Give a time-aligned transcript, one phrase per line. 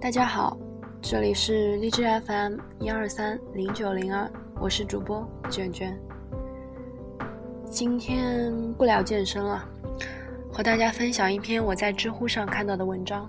[0.00, 0.56] 大家好，
[1.02, 5.98] 这里是荔枝 FM 一二三零九零二，我是主播卷卷。
[7.68, 9.68] 今天不聊健身了，
[10.52, 13.28] 和大家分享一篇我在知乎上看到的文章。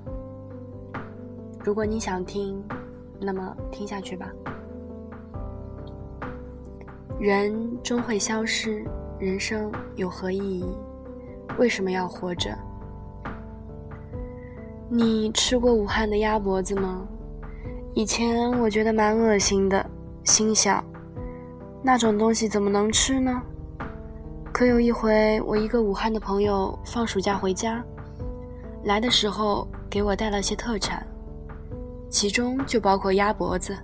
[1.65, 2.63] 如果你想听，
[3.20, 4.31] 那么听下去吧。
[7.20, 8.86] 人终会消失，
[9.17, 10.63] 人生有何意义？
[11.57, 12.55] 为什么要活着？
[14.92, 17.07] 你吃过武汉的鸭脖子吗？
[17.93, 19.86] 以前我觉得蛮恶心的，
[20.24, 20.84] 心想，
[21.84, 23.39] 那种东西怎么能吃呢？
[24.52, 27.84] 可有一回，我一个武汉的朋友放暑假回家，
[28.84, 31.06] 来的时候给我带了些特产，
[32.09, 33.78] 其中就包括鸭脖子。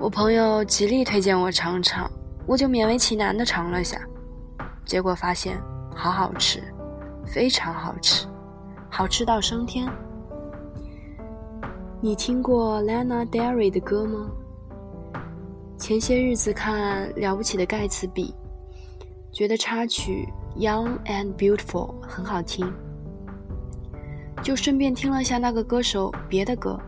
[0.00, 2.10] 我朋友极力推荐我尝尝，
[2.44, 4.00] 我就勉为其难地尝了下，
[4.84, 5.56] 结果发现
[5.94, 6.60] 好好吃，
[7.24, 8.26] 非常好吃，
[8.90, 9.88] 好吃到升天。
[12.00, 14.30] 你听过 Lana Del Rey 的歌吗？
[15.78, 18.30] 前些日子看《了不起的盖茨比》。
[19.32, 20.26] 觉得插曲
[20.58, 22.72] 《Young and Beautiful》很好听，
[24.42, 26.80] 就顺便听了下那个歌手别的歌，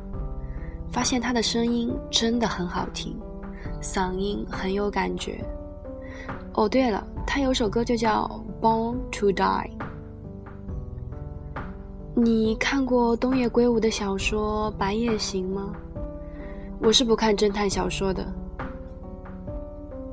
[0.91, 3.15] 发现他的声音真的很好听，
[3.83, 5.45] 嗓音很有感觉。
[6.55, 8.27] 哦，对了，他有首歌就叫
[8.63, 9.35] 《Born to Die》。
[12.21, 15.73] 你看过东野圭吾的小说《白夜行》吗？
[16.81, 18.27] 我是不看侦探小说的。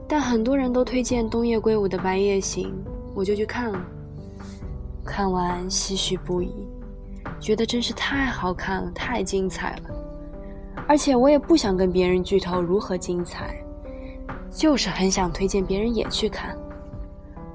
[0.07, 2.69] 但很多人都推荐东野圭吾的《白夜行》，
[3.15, 3.83] 我就去看了。
[5.03, 6.53] 看完唏嘘不已，
[7.39, 9.89] 觉得真是太好看了，太精彩了。
[10.87, 13.59] 而且我也不想跟别人剧透如何精彩，
[14.51, 16.55] 就是很想推荐别人也去看。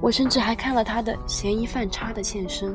[0.00, 2.72] 我甚至还看了他的《嫌疑犯叉的现身》。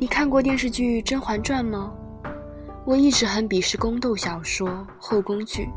[0.00, 1.92] 你看过电视剧《甄嬛传》吗？
[2.86, 5.68] 我一直很鄙视宫斗小说、后宫剧，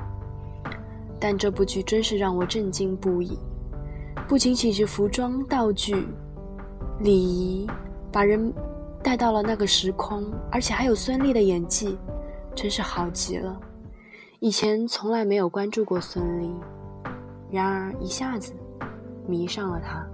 [1.20, 3.38] 但这部剧真是让我震惊不已。
[4.26, 6.08] 不仅仅是服装、道具、
[7.02, 7.70] 礼仪，
[8.14, 8.54] 把人
[9.04, 11.98] 带到了那个时空，而且还有孙俪的演技，
[12.56, 13.60] 真是好极了。
[14.40, 16.50] 以前从来没有关注过孙俪，
[17.52, 18.54] 然而一下子
[19.28, 20.08] 迷上了她。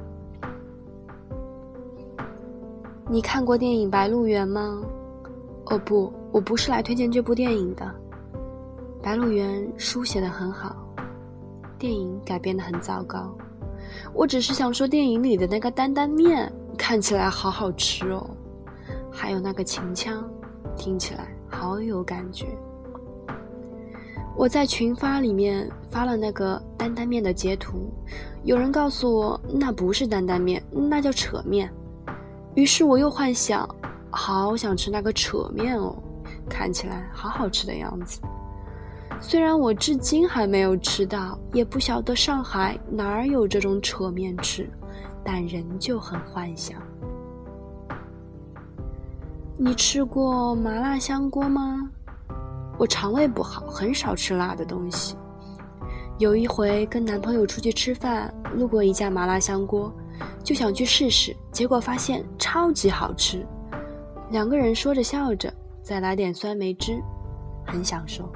[3.11, 4.83] 你看过电影《白鹿原》吗？
[5.65, 7.83] 哦不，我不是来推荐这部电影的。
[9.01, 10.75] 《白鹿原》书写的很好，
[11.79, 13.35] 电影改编的很糟糕。
[14.13, 18.29] 我只是想说，电影里的那个担担面看起来好好吃哦，
[19.11, 20.23] 还有那个秦腔，
[20.75, 22.45] 听起来好有感觉。
[24.37, 27.91] 我在群发里面发了那个担担面的截图，
[28.43, 31.73] 有人告诉我那不是担担面，那叫扯面。
[32.55, 33.67] 于是我又幻想。
[34.11, 35.95] 好想吃那个扯面哦，
[36.49, 38.19] 看起来好好吃的样子。
[39.21, 44.67] 虽然我至今还没有吃到，也不晓得上海哪儿有这种扯面吃，
[45.23, 46.81] 但仍旧很幻想。
[49.57, 51.87] 你吃过麻辣香锅吗？
[52.79, 55.15] 我肠胃不好，很少吃辣的东西。
[56.17, 59.93] 有一回跟男朋友出去吃饭，路过一家麻辣香锅，
[60.43, 63.45] 就想去试试，结果发现超级好吃。
[64.31, 67.01] 两个人说着笑着，再来点酸梅汁，
[67.65, 68.29] 很享受。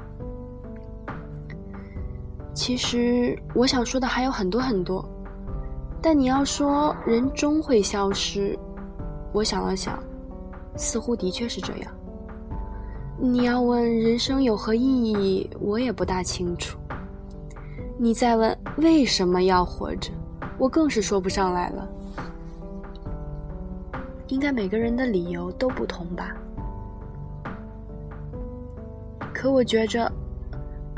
[2.53, 5.03] 其实我想说的还有很多很多，
[6.01, 8.57] 但你要说人终会消失，
[9.31, 9.97] 我想了想，
[10.75, 11.91] 似乎的确是这样。
[13.19, 16.77] 你要问人生有何意义，我也不大清楚。
[17.97, 20.11] 你再问为什么要活着，
[20.57, 21.87] 我更是说不上来了。
[24.27, 26.35] 应该每个人的理由都不同吧。
[29.33, 30.11] 可我觉着，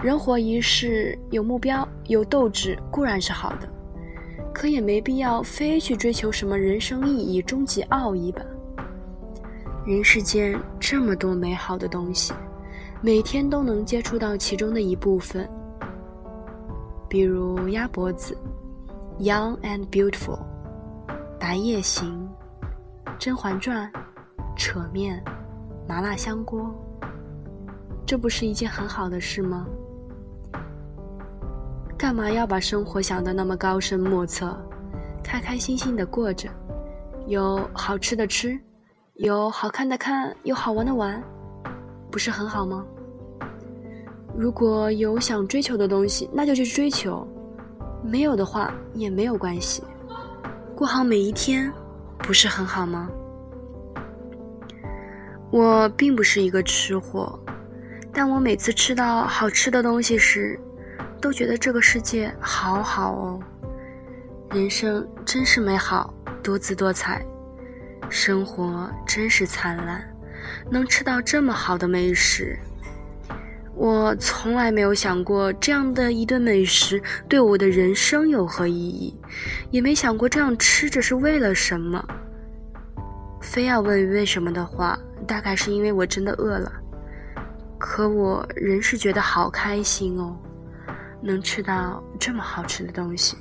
[0.04, 3.68] 人活一世，有目标、有斗志固然是好的，
[4.54, 8.42] 可也没必要非去追求什么人生意义、终极奥义吧。
[9.86, 12.34] 人世间这么多美好的东西，
[13.02, 15.50] 每天都能接触到其中的一部分，
[17.10, 18.38] 比如鸭脖子
[19.20, 20.40] ，Young and Beautiful，
[21.40, 22.30] 白夜行。
[23.18, 23.90] 《甄嬛传》，
[24.58, 25.24] 扯面，
[25.88, 26.70] 麻辣香锅，
[28.06, 29.66] 这不是一件很好的事吗？
[31.98, 34.56] 干嘛要把生活想得那么高深莫测？
[35.24, 36.50] 开开心心的过着，
[37.28, 38.60] 有好吃的吃，
[39.14, 41.24] 有好看的看，有好玩的玩，
[42.12, 42.86] 不是很好吗？
[44.36, 47.26] 如果有想追求的东西，那就去追求；
[48.06, 49.84] 没有的话也没有关系，
[50.76, 51.72] 过好每一天。
[52.20, 53.08] 不是很好吗？
[55.52, 57.40] 我并不是一个吃货，
[58.12, 60.60] 但我每次吃到好吃的东西时，
[61.22, 63.40] 都觉得这个世界好好哦，
[64.50, 66.12] 人生真是美好，
[66.42, 67.24] 多姿多彩，
[68.10, 70.04] 生活真是灿烂，
[70.72, 72.58] 能吃到这么好的美食。
[73.76, 79.14] 我从来没有想过这样的一顿美食对我的人生有何意义，
[79.70, 82.04] 也没想过这样吃着是为了什么。
[83.42, 86.72] 非要问为什么的话，大概是因为我真的饿了。
[87.78, 90.36] 可我仍是觉得好开心哦，
[91.22, 93.38] 能吃到这么好吃的东西。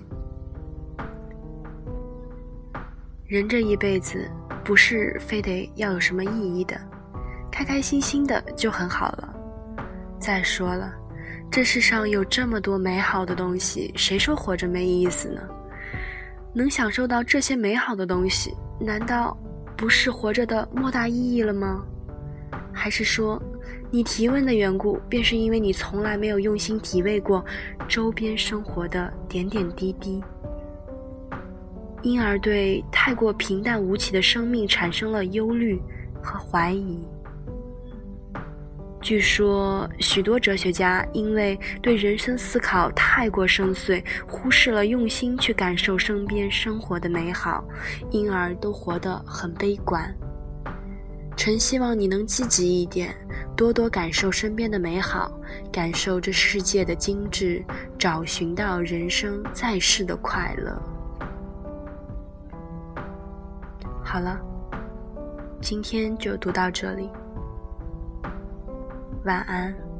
[3.26, 4.28] 人这一辈子
[4.64, 6.78] 不是非得要有什么意义的，
[7.50, 9.33] 开开心心的就很好了。
[10.24, 10.90] 再说了，
[11.50, 15.42] 这世上有这么多美好的东西，谁说活着没意思呢？
[16.54, 19.36] 能享受到这些美好的东西，难道
[19.76, 21.84] 不是活着的莫大意义了吗？
[22.72, 23.38] 还是说，
[23.90, 27.44] 你提问的缘故，便是因为你从来没有用心体味过
[27.86, 30.24] 周边生活的点点滴滴，
[32.00, 35.78] 因而对太过平淡无奇的生命产生了忧虑
[36.22, 37.06] 和怀疑？
[39.04, 47.62] 据说，许多哲学家因为对人生思考太过深邃，忽视了用心去感受身边生活的美好，
[48.10, 50.10] 因而都活得很悲观。
[51.36, 53.14] 臣希望你能积极一点，
[53.54, 55.30] 多多感受身边的美好，
[55.70, 57.62] 感受这世界的精致，
[57.98, 60.82] 找寻到人生在世的快乐。
[64.02, 64.40] 好了，
[65.60, 67.10] 今天就读到这里。
[69.24, 69.93] 晚安。